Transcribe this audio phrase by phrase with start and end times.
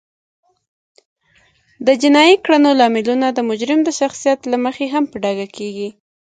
[1.85, 5.89] د جینایي کړنو لاملونه د مجرم د شخصیت له مخې هم په ډاګه کیږي